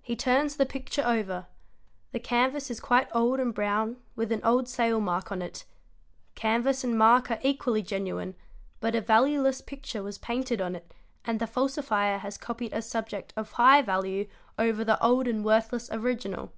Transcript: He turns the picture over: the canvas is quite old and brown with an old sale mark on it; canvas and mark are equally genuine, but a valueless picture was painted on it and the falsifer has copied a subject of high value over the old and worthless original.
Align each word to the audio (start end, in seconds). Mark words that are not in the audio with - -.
He 0.00 0.14
turns 0.14 0.54
the 0.54 0.64
picture 0.64 1.02
over: 1.04 1.46
the 2.12 2.20
canvas 2.20 2.70
is 2.70 2.78
quite 2.78 3.08
old 3.12 3.40
and 3.40 3.52
brown 3.52 3.96
with 4.14 4.30
an 4.30 4.40
old 4.44 4.68
sale 4.68 5.00
mark 5.00 5.32
on 5.32 5.42
it; 5.42 5.64
canvas 6.36 6.84
and 6.84 6.96
mark 6.96 7.28
are 7.28 7.40
equally 7.42 7.82
genuine, 7.82 8.36
but 8.78 8.94
a 8.94 9.00
valueless 9.00 9.60
picture 9.60 10.00
was 10.04 10.16
painted 10.16 10.60
on 10.60 10.76
it 10.76 10.94
and 11.24 11.40
the 11.40 11.46
falsifer 11.48 12.18
has 12.22 12.38
copied 12.38 12.72
a 12.72 12.80
subject 12.80 13.32
of 13.36 13.50
high 13.50 13.82
value 13.82 14.28
over 14.60 14.84
the 14.84 15.04
old 15.04 15.26
and 15.26 15.44
worthless 15.44 15.90
original. 15.90 16.52